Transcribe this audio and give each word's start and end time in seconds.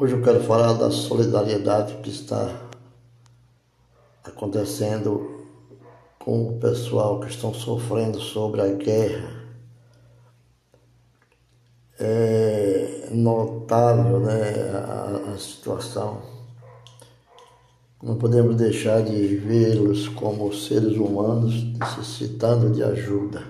Hoje 0.00 0.14
eu 0.14 0.22
quero 0.22 0.40
falar 0.44 0.74
da 0.74 0.92
solidariedade 0.92 1.94
que 1.94 2.08
está 2.08 2.68
acontecendo 4.22 5.44
com 6.20 6.50
o 6.50 6.58
pessoal 6.60 7.18
que 7.18 7.28
estão 7.28 7.52
sofrendo 7.52 8.20
sobre 8.20 8.60
a 8.60 8.68
guerra. 8.74 9.42
É 11.98 13.08
notável 13.10 14.20
né, 14.20 14.70
a, 14.72 15.32
a 15.34 15.36
situação. 15.36 16.22
Não 18.00 18.16
podemos 18.18 18.54
deixar 18.54 19.02
de 19.02 19.36
vê-los 19.38 20.06
como 20.10 20.54
seres 20.54 20.96
humanos 20.96 21.76
necessitando 21.76 22.70
de 22.70 22.84
ajuda. 22.84 23.42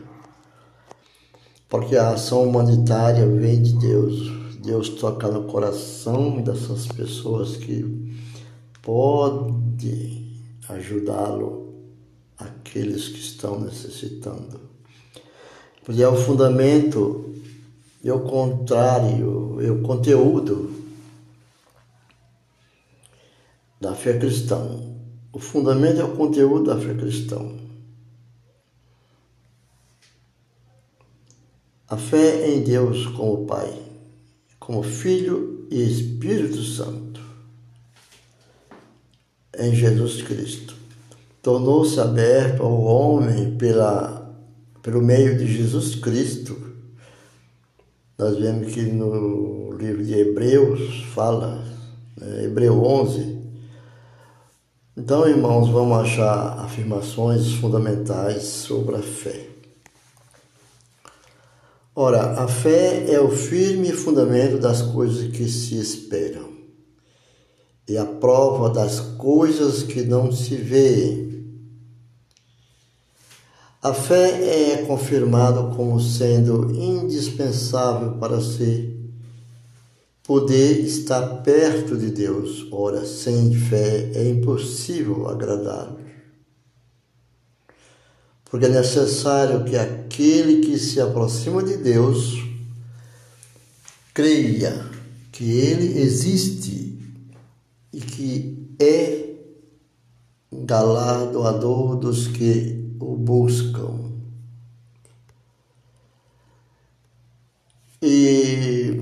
Porque 1.69 1.95
a 1.95 2.09
ação 2.09 2.45
humanitária 2.45 3.27
vem 3.27 3.61
de 3.61 3.75
Deus, 3.75 4.38
Deus 4.69 4.91
toca 4.91 5.29
no 5.29 5.45
coração 5.45 6.43
dessas 6.43 6.87
pessoas 6.89 7.57
que 7.57 8.15
pode 8.83 10.31
ajudá-lo, 10.69 11.73
aqueles 12.37 13.09
que 13.09 13.19
estão 13.19 13.59
necessitando. 13.59 14.61
Porque 15.83 16.03
é 16.03 16.09
o 16.09 16.17
fundamento, 16.17 17.35
é 18.05 18.13
o 18.13 18.21
contrário, 18.21 19.59
é 19.63 19.71
o 19.71 19.81
conteúdo 19.81 20.71
da 23.81 23.95
fé 23.95 24.19
cristã. 24.19 24.69
O 25.33 25.39
fundamento 25.39 25.99
é 26.03 26.05
o 26.05 26.15
conteúdo 26.15 26.65
da 26.65 26.79
fé 26.79 26.93
cristã. 26.93 27.41
A 31.89 31.97
fé 31.97 32.51
em 32.51 32.63
Deus 32.63 33.07
como 33.07 33.47
Pai 33.47 33.88
como 34.69 34.83
Filho 34.83 35.67
e 35.71 35.83
Espírito 35.83 36.63
Santo 36.63 37.23
em 39.59 39.75
Jesus 39.75 40.21
Cristo. 40.21 40.75
Tornou-se 41.43 41.99
aberto 41.99 42.63
ao 42.63 42.83
homem 42.83 43.57
pela, 43.57 44.31
pelo 44.83 45.01
meio 45.01 45.39
de 45.39 45.47
Jesus 45.47 45.95
Cristo. 45.95 46.55
Nós 48.19 48.37
vemos 48.37 48.71
que 48.75 48.83
no 48.83 49.73
livro 49.73 50.05
de 50.05 50.13
Hebreus 50.13 51.03
fala, 51.15 51.65
né, 52.21 52.45
Hebreu 52.45 52.85
11. 52.85 53.39
Então, 54.95 55.27
irmãos, 55.27 55.71
vamos 55.71 55.97
achar 55.97 56.59
afirmações 56.59 57.55
fundamentais 57.55 58.43
sobre 58.43 58.97
a 58.97 59.03
fé. 59.03 59.48
Ora, 62.01 62.41
a 62.41 62.47
fé 62.47 63.13
é 63.13 63.21
o 63.21 63.29
firme 63.29 63.91
fundamento 63.91 64.57
das 64.57 64.83
coisas 64.83 65.33
que 65.33 65.49
se 65.49 65.77
esperam 65.77 66.49
e 67.89 67.99
a 67.99 68.05
prova 68.05 68.71
das 68.71 69.01
coisas 69.01 69.83
que 69.83 70.03
não 70.03 70.31
se 70.31 70.55
vê. 70.55 71.43
A 73.83 73.93
fé 73.93 74.77
é 74.77 74.85
confirmada 74.87 75.75
como 75.75 76.01
sendo 76.01 76.71
indispensável 76.73 78.13
para 78.13 78.41
se 78.41 78.97
poder 80.23 80.79
estar 80.85 81.43
perto 81.43 81.97
de 81.97 82.13
Deus. 82.13 82.69
Ora, 82.71 83.05
sem 83.05 83.53
fé 83.53 84.13
é 84.15 84.29
impossível 84.29 85.29
agradá-lo 85.29 86.08
porque 88.51 88.67
é 88.67 88.69
necessário 88.69 89.65
que 89.65 89.77
aquele 89.77 90.61
que 90.61 90.79
se 90.79 91.01
aproxima 91.01 91.63
de 91.63 91.77
Deus 91.77 92.43
creia 94.15 94.87
que 95.31 95.45
Ele 95.45 96.01
existe 96.01 96.99
e 97.93 98.01
que 98.01 98.75
é 98.81 99.35
galardoador 100.53 101.97
dos 101.97 102.27
que 102.27 102.95
o 102.99 103.17
buscam. 103.17 104.09
E 108.01 109.01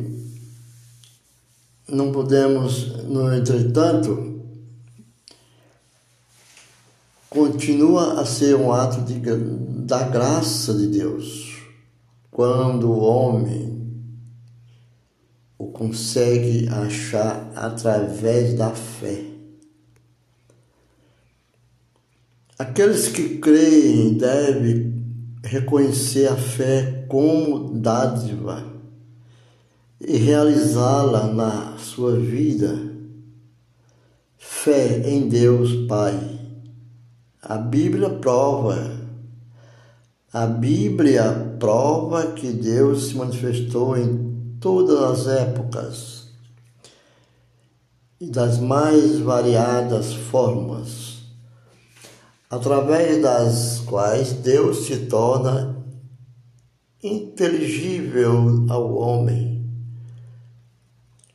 não 1.89 2.11
podemos, 2.11 3.05
no 3.05 3.33
entretanto, 3.33 4.36
continua 7.37 8.19
a 8.19 8.25
ser 8.25 8.57
um 8.57 8.73
ato 8.73 9.03
de, 9.03 9.21
da 9.85 10.05
graça 10.05 10.73
de 10.73 10.87
Deus 10.87 11.59
quando 12.31 12.91
o 12.91 12.99
homem 12.99 13.77
o 15.59 15.67
consegue 15.67 16.67
achar 16.71 17.53
através 17.55 18.55
da 18.55 18.71
fé. 18.71 19.23
Aqueles 22.59 23.09
que 23.09 23.37
creem 23.37 24.15
devem 24.15 25.05
reconhecer 25.45 26.29
a 26.29 26.37
fé 26.37 27.05
como 27.07 27.75
dádiva 27.75 28.65
e 30.01 30.17
realizá-la 30.17 31.27
na 31.27 31.77
sua 31.77 32.19
vida. 32.19 32.97
Fé 34.39 35.07
em 35.07 35.29
Deus 35.29 35.87
Pai 35.87 36.36
a 37.49 37.59
Bíblia 37.59 38.11
prova, 38.11 38.77
a 40.33 40.47
Bíblia 40.47 41.57
prova 41.61 42.33
que 42.33 42.51
Deus 42.51 43.07
se 43.07 43.15
manifestou 43.15 43.97
em 43.97 44.59
todas 44.61 45.01
as 45.01 45.29
épocas 45.29 46.27
e 48.21 48.29
das 48.29 48.59
mais 48.59 49.21
variadas 49.21 50.13
formas, 50.13 51.19
através 52.51 53.23
das 53.23 53.79
quais 53.87 54.33
Deus 54.33 54.87
se 54.87 55.07
torna 55.07 55.87
inteligível 57.01 58.67
ao 58.69 58.93
homem. 58.93 59.65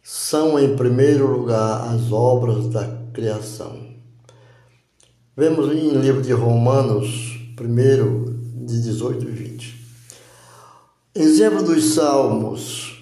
São, 0.04 0.60
em 0.60 0.76
primeiro 0.76 1.26
lugar, 1.32 1.88
as 1.96 2.12
obras 2.12 2.68
da 2.68 2.86
criação. 3.14 3.91
Vemos 5.36 5.72
em 5.72 5.92
livro 5.92 6.22
de 6.22 6.34
Romanos, 6.34 7.40
1, 7.58 8.66
de 8.66 8.82
18 8.82 9.30
e 9.30 9.32
20. 9.32 9.88
Exemplo 11.16 11.64
dos 11.64 11.94
salmos, 11.94 13.02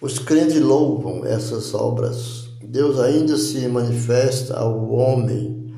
os 0.00 0.18
crentes 0.18 0.62
louvam 0.62 1.26
essas 1.26 1.74
obras. 1.74 2.48
Deus 2.62 2.98
ainda 2.98 3.36
se 3.36 3.68
manifesta 3.68 4.56
ao 4.56 4.90
homem 4.90 5.74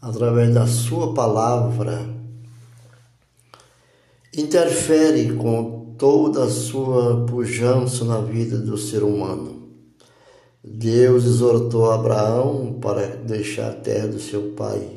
através 0.00 0.54
da 0.54 0.68
sua 0.68 1.12
palavra, 1.12 2.08
interfere 4.32 5.34
com 5.34 5.96
toda 5.98 6.44
a 6.44 6.50
sua 6.50 7.26
pujança 7.26 8.04
na 8.04 8.20
vida 8.20 8.58
do 8.58 8.78
ser 8.78 9.02
humano. 9.02 9.63
Deus 10.66 11.26
exortou 11.26 11.90
Abraão 11.90 12.78
para 12.80 13.06
deixar 13.16 13.68
a 13.68 13.74
terra 13.74 14.06
do 14.06 14.18
seu 14.18 14.52
pai. 14.52 14.88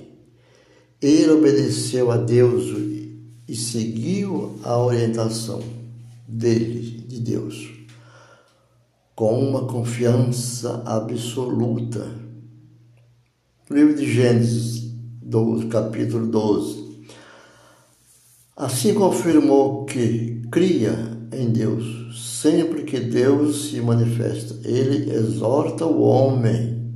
Ele 1.02 1.30
obedeceu 1.30 2.10
a 2.10 2.16
Deus 2.16 2.74
e 3.46 3.54
seguiu 3.54 4.58
a 4.64 4.78
orientação 4.80 5.62
dele, 6.26 7.04
de 7.06 7.20
Deus, 7.20 7.70
com 9.14 9.38
uma 9.38 9.68
confiança 9.68 10.82
absoluta. 10.86 12.16
Livro 13.70 13.94
de 13.94 14.10
Gênesis, 14.10 14.90
12, 15.22 15.66
capítulo 15.68 16.28
12. 16.28 16.88
Assim 18.56 18.94
confirmou 18.94 19.84
que 19.84 20.42
cria 20.50 20.96
em 21.34 21.50
Deus. 21.50 22.07
Sempre 22.48 22.84
que 22.84 22.98
Deus 22.98 23.72
se 23.72 23.82
manifesta, 23.82 24.56
ele 24.64 25.12
exorta 25.12 25.86
o 25.86 26.02
homem 26.02 26.94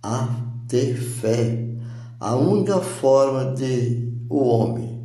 a 0.00 0.28
ter 0.68 0.94
fé. 0.94 1.66
A 2.20 2.36
única 2.36 2.78
forma 2.78 3.56
de 3.56 4.08
o 4.30 4.38
homem 4.38 5.00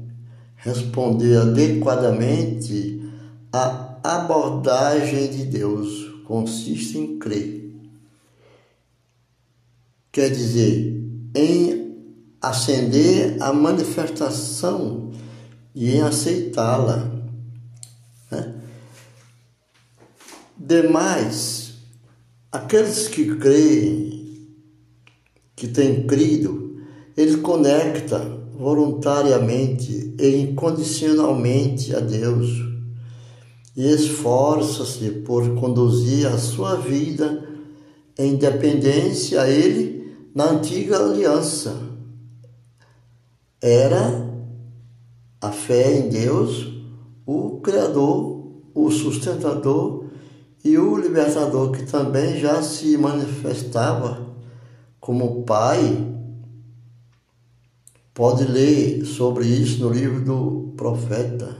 responder 0.58 1.38
adequadamente 1.38 3.02
à 3.52 3.98
abordagem 4.04 5.32
de 5.32 5.46
Deus 5.46 6.22
consiste 6.24 7.00
em 7.00 7.18
crer. 7.18 7.74
Quer 10.12 10.30
dizer, 10.30 11.04
em 11.34 11.98
acender 12.40 13.42
a 13.42 13.52
manifestação 13.52 15.10
e 15.74 15.96
em 15.96 16.02
aceitá-la. 16.04 17.12
Né? 18.30 18.60
Demais, 20.66 21.74
aqueles 22.50 23.10
que 23.10 23.36
creem, 23.36 24.48
que 25.58 25.68
têm 25.68 26.08
crido, 26.08 26.78
eles 27.18 27.36
conectam 27.36 28.46
voluntariamente 28.58 30.16
e 30.18 30.38
incondicionalmente 30.38 31.94
a 31.94 32.00
Deus 32.00 32.50
e 33.76 33.90
esforça-se 33.94 35.10
por 35.26 35.54
conduzir 35.56 36.28
a 36.28 36.38
sua 36.38 36.78
vida 36.78 37.46
em 38.18 38.38
dependência 38.38 39.42
a 39.42 39.50
ele 39.50 40.16
na 40.34 40.52
antiga 40.52 40.98
aliança. 40.98 41.78
Era 43.62 44.30
a 45.42 45.52
fé 45.52 45.98
em 46.00 46.08
Deus, 46.08 46.72
o 47.26 47.60
Criador, 47.60 48.48
o 48.74 48.90
sustentador 48.90 50.03
e 50.64 50.78
o 50.78 50.98
libertador, 50.98 51.72
que 51.72 51.84
também 51.84 52.40
já 52.40 52.62
se 52.62 52.98
manifestava 52.98 54.26
como 55.00 55.44
Pai. 55.44 56.12
Pode 58.14 58.46
ler 58.46 59.06
sobre 59.06 59.46
isso 59.46 59.82
no 59.82 59.92
livro 59.92 60.24
do 60.24 60.74
profeta 60.78 61.58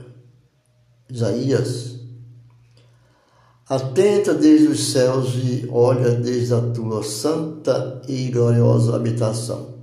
Isaías. 1.10 1.98
Atenta 3.68 4.32
desde 4.32 4.68
os 4.68 4.92
céus 4.92 5.34
e 5.34 5.68
olha 5.70 6.12
desde 6.12 6.54
a 6.54 6.60
tua 6.60 7.02
santa 7.02 8.00
e 8.08 8.30
gloriosa 8.30 8.96
habitação. 8.96 9.74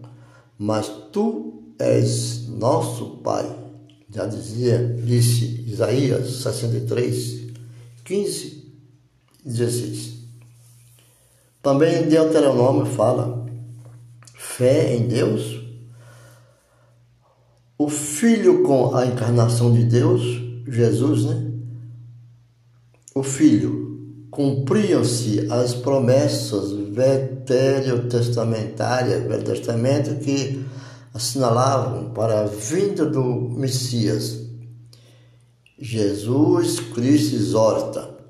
Mas 0.58 0.88
tu 1.12 1.74
és 1.78 2.48
nosso 2.48 3.18
Pai. 3.18 3.60
Já 4.14 4.26
dizia, 4.26 5.00
disse 5.04 5.66
Isaías 5.68 6.42
63, 6.42 7.54
15 8.04 8.46
e 8.48 8.61
16. 9.46 10.22
Também 11.62 12.08
Deuteronômio 12.08 12.86
fala 12.86 13.46
fé 14.36 14.96
em 14.96 15.08
Deus, 15.08 15.60
o 17.78 17.90
Filho 17.90 18.64
com 18.64 18.96
a 18.96 19.06
encarnação 19.06 19.74
de 19.74 19.84
Deus, 19.84 20.22
Jesus, 20.68 21.26
né? 21.26 21.52
o 23.14 23.24
Filho, 23.24 24.00
cumpriam-se 24.30 25.48
as 25.52 25.74
promessas 25.74 26.72
veterotestamentárias, 26.72 29.24
Velho 29.24 29.44
Testamento, 29.44 30.16
que 30.24 30.64
assinalavam 31.14 32.12
para 32.12 32.40
a 32.42 32.46
vinda 32.46 33.06
do 33.06 33.22
Messias. 33.24 34.40
Jesus 35.78 36.80
Cristo 36.80 37.36
exorta: 37.36 38.21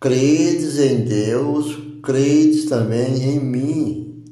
credes 0.00 0.78
em 0.78 1.04
Deus, 1.04 1.78
credes 2.02 2.66
também 2.66 3.22
em 3.22 3.40
mim. 3.40 4.24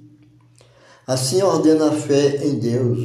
Assim 1.07 1.43
ordena 1.43 1.89
a 1.89 1.93
fé 1.93 2.47
em 2.47 2.59
Deus, 2.59 2.99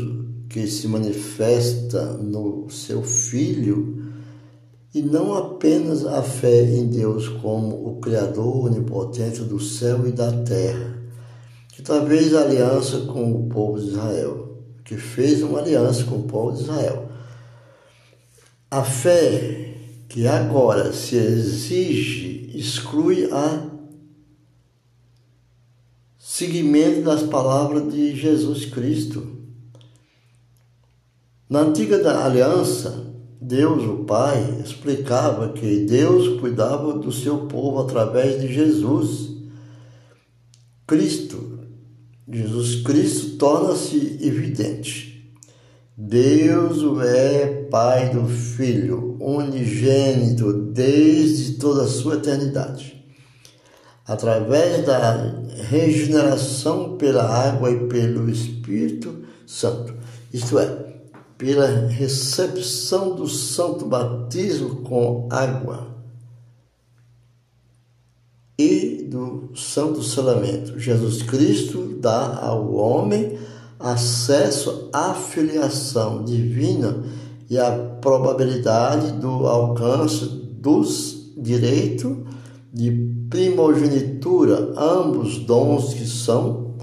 que 0.49 0.67
se 0.67 0.87
manifesta 0.87 2.13
no 2.13 2.69
seu 2.69 3.03
Filho 3.03 3.99
e 4.93 5.01
não 5.01 5.35
apenas 5.35 6.05
a 6.05 6.23
fé 6.23 6.63
em 6.63 6.87
Deus 6.87 7.27
como 7.27 7.87
o 7.87 7.99
Criador 7.99 8.65
onipotente 8.65 9.41
do 9.41 9.59
céu 9.59 10.07
e 10.07 10.11
da 10.11 10.31
terra, 10.43 10.97
que 11.71 11.81
talvez 11.81 12.33
aliança 12.33 13.01
com 13.01 13.31
o 13.31 13.47
povo 13.47 13.79
de 13.79 13.89
Israel, 13.89 14.57
que 14.83 14.97
fez 14.97 15.43
uma 15.43 15.59
aliança 15.59 16.03
com 16.05 16.15
o 16.15 16.23
povo 16.23 16.55
de 16.55 16.63
Israel. 16.63 17.07
A 18.71 18.83
fé 18.83 19.68
que 20.09 20.25
agora 20.25 20.91
se 20.91 21.15
exige 21.15 22.51
exclui 22.53 23.29
a 23.31 23.69
seguimento 26.17 27.03
das 27.03 27.23
palavras 27.23 27.93
de 27.93 28.15
Jesus 28.15 28.65
Cristo. 28.65 29.37
Na 31.47 31.61
antiga 31.61 31.97
aliança, 32.23 33.05
Deus, 33.39 33.83
o 33.83 34.03
Pai, 34.03 34.61
explicava 34.63 35.53
que 35.53 35.85
Deus 35.85 36.39
cuidava 36.39 36.93
do 36.97 37.11
seu 37.11 37.47
povo 37.47 37.79
através 37.79 38.41
de 38.41 38.51
Jesus. 38.51 39.29
Cristo, 40.85 41.59
Jesus 42.27 42.81
Cristo 42.81 43.37
torna-se 43.37 44.17
evidente. 44.21 45.08
Deus 46.01 46.79
é 47.05 47.67
Pai 47.69 48.09
do 48.11 48.25
Filho, 48.25 49.17
unigênito 49.19 50.53
desde 50.53 51.55
toda 51.55 51.83
a 51.83 51.87
sua 51.87 52.15
eternidade. 52.15 53.05
Através 54.07 54.85
da 54.85 55.41
regeneração 55.69 56.95
pela 56.95 57.23
água 57.23 57.69
e 57.69 57.85
pelo 57.89 58.29
Espírito 58.29 59.25
Santo. 59.45 59.93
Isto 60.33 60.57
é, 60.57 61.01
pela 61.37 61.67
recepção 61.87 63.13
do 63.13 63.27
santo 63.27 63.85
batismo 63.85 64.77
com 64.77 65.27
água 65.29 65.97
e 68.57 69.03
do 69.03 69.51
santo 69.53 70.01
selamento. 70.01 70.79
Jesus 70.79 71.23
Cristo 71.23 71.97
dá 71.99 72.39
ao 72.41 72.73
homem 72.73 73.37
acesso 73.79 74.89
à 74.91 75.13
filiação 75.13 76.23
divina 76.25 77.03
e 77.49 77.57
a 77.57 77.71
probabilidade 78.01 79.13
do 79.13 79.47
alcance 79.47 80.25
dos 80.25 81.33
direitos 81.37 82.17
de 82.71 82.91
primogenitura, 83.29 84.73
ambos 84.77 85.37
dons 85.39 85.93
que 85.93 86.05
são 86.05 86.75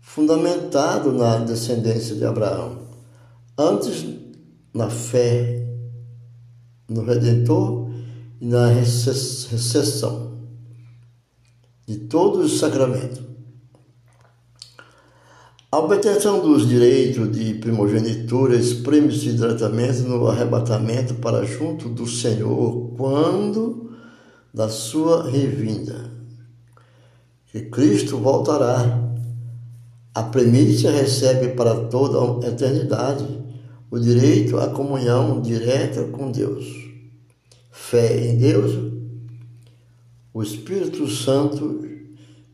fundamentados 0.00 1.14
na 1.14 1.38
descendência 1.38 2.14
de 2.14 2.24
Abraão. 2.24 2.78
Antes, 3.56 4.04
na 4.74 4.88
fé 4.90 5.66
no 6.88 7.04
Redentor 7.04 7.90
e 8.40 8.46
na 8.46 8.66
recessão 8.66 10.30
de 11.86 11.96
todos 11.96 12.52
os 12.52 12.58
sacramentos. 12.58 13.29
A 15.72 15.78
obtenção 15.78 16.40
dos 16.40 16.68
direitos 16.68 17.30
de 17.30 17.54
primogenitura 17.54 18.56
exprime-se 18.56 19.32
diretamente 19.34 20.00
no 20.00 20.26
arrebatamento 20.26 21.14
para 21.14 21.44
junto 21.44 21.88
do 21.88 22.08
Senhor 22.08 22.92
quando 22.96 23.92
da 24.52 24.68
sua 24.68 25.30
revinda, 25.30 26.10
que 27.52 27.60
Cristo 27.66 28.18
voltará. 28.18 29.08
A 30.12 30.24
primícia 30.24 30.90
recebe 30.90 31.50
para 31.50 31.84
toda 31.86 32.44
a 32.44 32.50
eternidade 32.50 33.24
o 33.92 33.96
direito 33.96 34.58
à 34.58 34.70
comunhão 34.70 35.40
direta 35.40 36.02
com 36.06 36.32
Deus, 36.32 36.66
fé 37.70 38.26
em 38.26 38.36
Deus, 38.36 38.72
o 40.34 40.42
Espírito 40.42 41.06
Santo, 41.06 41.86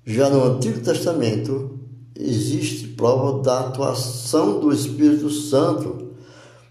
já 0.04 0.28
no 0.28 0.44
Antigo 0.44 0.80
Testamento, 0.80 1.75
existe 2.18 2.88
prova 2.88 3.42
da 3.42 3.60
atuação 3.60 4.60
do 4.60 4.72
Espírito 4.72 5.30
Santo 5.30 6.12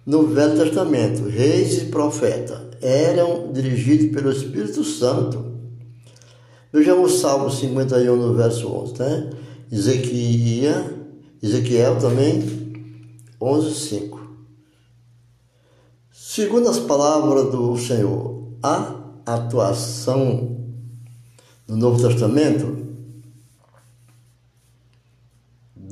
no 0.05 0.27
Velho 0.27 0.57
Testamento. 0.57 1.27
Reis 1.27 1.81
e 1.81 1.85
profetas 1.85 2.59
eram 2.81 3.51
dirigidos 3.51 4.11
pelo 4.11 4.31
Espírito 4.31 4.83
Santo. 4.83 5.53
Vejamos 6.71 7.13
o 7.13 7.17
Salmo 7.17 7.49
51, 7.49 8.15
no 8.15 8.33
verso 8.33 8.67
11, 8.67 8.99
né? 8.99 9.29
Ezequiel, 9.71 10.83
Ezequiel 11.41 11.97
também, 11.97 12.43
11, 13.41 13.73
5. 13.73 14.15
Segundo 16.11 16.69
as 16.69 16.79
palavras 16.79 17.49
do 17.49 17.77
Senhor, 17.77 18.43
a 18.61 18.95
atuação 19.25 20.57
no 21.67 21.77
Novo 21.77 22.07
Testamento 22.07 22.94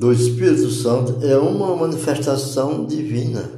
do 0.04 0.12
Espírito 0.12 0.70
Santo 0.70 1.26
é 1.26 1.38
uma 1.38 1.74
manifestação 1.78 2.86
divina. 2.86 3.50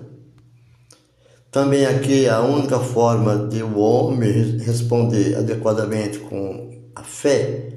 Também 1.49 1.87
aqui 1.87 2.29
a 2.29 2.39
única 2.39 2.79
forma 2.79 3.47
de 3.47 3.63
o 3.63 3.79
homem 3.79 4.59
responder 4.59 5.37
adequadamente 5.37 6.19
com 6.19 6.69
a 6.93 7.01
fé, 7.01 7.69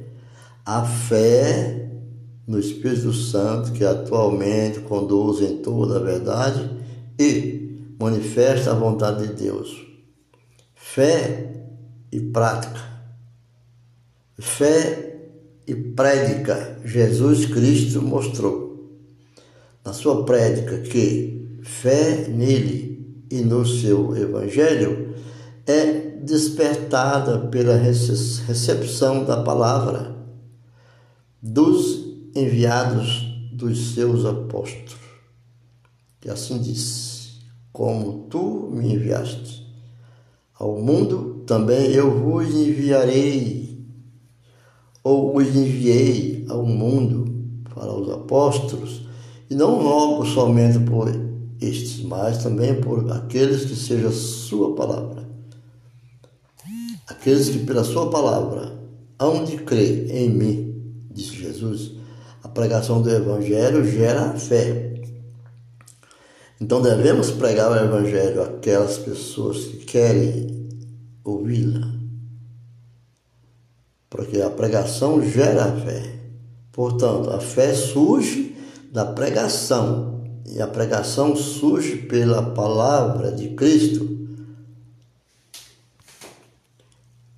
a 0.66 0.84
fé 0.84 1.88
no 2.46 2.58
Espírito 2.58 3.10
Santo 3.14 3.72
que 3.72 3.86
atualmente 3.86 4.80
conduz 4.80 5.40
em 5.40 5.62
toda 5.62 5.96
a 5.96 6.02
verdade 6.02 6.68
e 7.18 7.94
manifesta 7.98 8.72
a 8.72 8.74
vontade 8.74 9.28
de 9.28 9.44
Deus. 9.44 9.82
Fé 10.74 11.54
e 12.12 12.20
prática. 12.20 12.80
Fé 14.38 15.07
e 15.68 15.74
prédica. 15.74 16.80
Jesus 16.84 17.46
Cristo 17.46 18.00
mostrou 18.00 18.68
na 19.84 19.92
sua 19.92 20.24
prédica 20.24 20.78
que 20.78 21.60
fé 21.62 22.26
nele 22.28 23.26
e 23.30 23.42
no 23.42 23.66
seu 23.66 24.16
evangelho 24.16 25.14
é 25.66 26.08
despertada 26.22 27.38
pela 27.48 27.76
recepção 27.76 29.24
da 29.24 29.42
palavra 29.42 30.16
dos 31.42 32.06
enviados 32.34 33.26
dos 33.52 33.94
seus 33.94 34.24
apóstolos. 34.24 34.96
E 36.24 36.30
assim 36.30 36.58
diz 36.58 37.40
como 37.72 38.26
tu 38.28 38.70
me 38.72 38.94
enviaste. 38.94 39.66
Ao 40.58 40.80
mundo 40.80 41.44
também 41.46 41.92
eu 41.92 42.10
vos 42.10 42.48
enviarei. 42.48 43.57
Ou 45.08 45.34
os 45.38 45.56
enviei 45.56 46.44
ao 46.50 46.66
mundo 46.66 47.24
para 47.74 47.90
os 47.90 48.10
apóstolos, 48.10 49.08
e 49.48 49.54
não 49.54 49.82
rogo 49.82 50.26
somente 50.26 50.78
por 50.80 51.08
estes, 51.58 52.04
mas 52.04 52.42
também 52.42 52.78
por 52.78 53.10
aqueles 53.10 53.64
que 53.64 53.74
seja 53.74 54.10
sua 54.10 54.74
palavra. 54.74 55.26
Aqueles 57.06 57.48
que 57.48 57.60
pela 57.60 57.84
sua 57.84 58.10
palavra 58.10 58.70
hão 59.18 59.44
de 59.44 59.56
crer 59.56 60.14
em 60.14 60.28
mim, 60.28 60.74
disse 61.10 61.36
Jesus. 61.36 61.92
A 62.42 62.48
pregação 62.48 63.00
do 63.00 63.08
evangelho 63.08 63.90
gera 63.90 64.34
fé. 64.34 65.00
Então 66.60 66.82
devemos 66.82 67.30
pregar 67.30 67.72
o 67.72 67.76
evangelho 67.76 68.42
àquelas 68.42 68.98
pessoas 68.98 69.64
que 69.64 69.78
querem 69.78 70.68
ouvi-la. 71.24 71.97
Porque 74.10 74.40
a 74.40 74.50
pregação 74.50 75.22
gera 75.22 75.72
fé. 75.84 76.18
Portanto, 76.72 77.30
a 77.30 77.40
fé 77.40 77.74
surge 77.74 78.56
da 78.90 79.04
pregação 79.04 80.22
e 80.46 80.62
a 80.62 80.66
pregação 80.66 81.36
surge 81.36 81.96
pela 81.96 82.42
palavra 82.42 83.32
de 83.32 83.48
Cristo. 83.50 84.16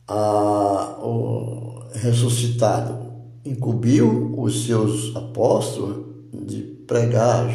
A, 0.07 0.99
o 1.03 1.83
ressuscitado 1.93 3.11
incumbiu 3.45 4.35
os 4.39 4.65
seus 4.67 5.15
apóstolos 5.17 6.05
de 6.33 6.63
pregar 6.87 7.49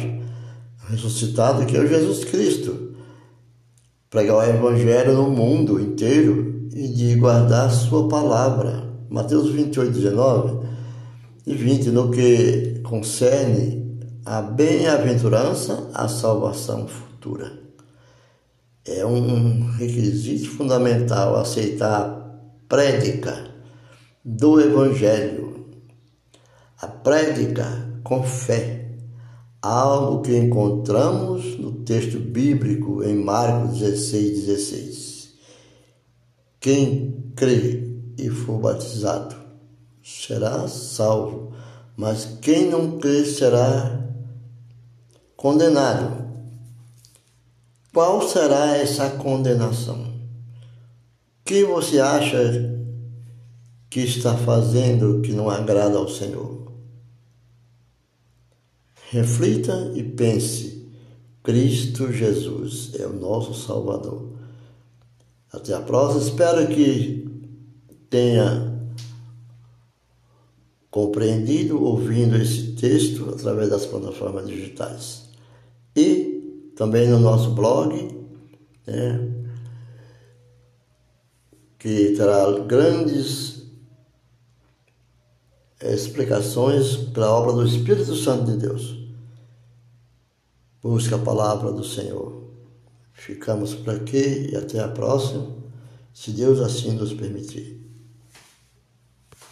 ressuscitado 0.88 1.66
que 1.66 1.76
é 1.76 1.86
Jesus 1.86 2.24
Cristo, 2.24 2.92
pregar 4.08 4.36
o 4.36 4.42
evangelho 4.42 5.14
no 5.14 5.30
mundo 5.30 5.80
inteiro 5.80 6.68
e 6.72 6.88
de 6.88 7.14
guardar 7.16 7.70
sua 7.70 8.08
palavra. 8.08 8.86
Mateus 9.08 9.50
28, 9.50 9.90
19 9.92 10.66
e 11.46 11.54
20, 11.54 11.90
no 11.90 12.10
que 12.10 12.80
concerne 12.82 14.00
a 14.24 14.42
bem-aventurança, 14.42 15.90
a 15.94 16.08
salvação 16.08 16.88
futura. 16.88 17.52
É 18.84 19.06
um 19.06 19.70
requisito 19.72 20.50
fundamental 20.50 21.36
aceitar 21.36 22.00
a 22.00 22.26
prédica 22.68 23.50
do 24.24 24.60
Evangelho, 24.60 25.66
a 26.80 26.88
prédica 26.88 27.64
com 28.02 28.22
fé, 28.22 28.90
algo 29.62 30.22
que 30.22 30.36
encontramos 30.36 31.58
no 31.58 31.72
texto 31.84 32.18
bíblico 32.18 33.02
em 33.04 33.14
Marcos 33.14 33.78
16, 33.78 34.46
16. 34.46 35.34
Quem 36.60 37.32
crê 37.36 37.85
e 38.16 38.28
for 38.30 38.58
batizado 38.58 39.46
será 40.06 40.68
salvo, 40.68 41.52
mas 41.96 42.38
quem 42.40 42.70
não 42.70 42.98
crê 42.98 43.24
será 43.24 44.06
condenado. 45.36 46.24
Qual 47.92 48.26
será 48.28 48.76
essa 48.76 49.10
condenação? 49.10 50.00
O 50.02 51.44
que 51.44 51.64
você 51.64 51.98
acha 51.98 52.72
que 53.90 54.00
está 54.00 54.36
fazendo 54.36 55.22
que 55.22 55.32
não 55.32 55.50
agrada 55.50 55.96
ao 55.98 56.08
Senhor? 56.08 56.70
Reflita 59.10 59.92
e 59.94 60.04
pense: 60.04 60.88
Cristo 61.42 62.12
Jesus 62.12 62.92
é 62.98 63.06
o 63.06 63.12
nosso 63.12 63.54
Salvador. 63.54 64.32
Até 65.52 65.74
a 65.74 65.80
próxima. 65.80 66.22
Espero 66.22 66.66
que 66.68 67.25
tenha 68.16 68.74
compreendido 70.90 71.84
ouvindo 71.84 72.34
esse 72.38 72.72
texto 72.72 73.28
através 73.28 73.68
das 73.68 73.84
plataformas 73.84 74.46
digitais. 74.46 75.28
E 75.94 76.72
também 76.74 77.10
no 77.10 77.18
nosso 77.18 77.50
blog, 77.50 77.94
né, 78.86 79.20
que 81.78 82.12
terá 82.12 82.58
grandes 82.60 83.66
explicações 85.82 86.96
para 86.96 87.26
a 87.26 87.32
obra 87.32 87.52
do 87.52 87.66
Espírito 87.66 88.14
Santo 88.14 88.50
de 88.50 88.56
Deus. 88.56 88.96
Busca 90.82 91.16
a 91.16 91.18
palavra 91.18 91.70
do 91.70 91.84
Senhor. 91.84 92.44
Ficamos 93.12 93.74
por 93.74 93.94
aqui 93.94 94.48
e 94.52 94.56
até 94.56 94.80
a 94.80 94.88
próxima, 94.88 95.54
se 96.14 96.30
Deus 96.30 96.60
assim 96.60 96.92
nos 96.92 97.12
permitir. 97.12 97.75